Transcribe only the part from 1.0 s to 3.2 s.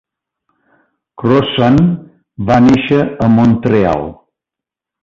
Crossan va néixer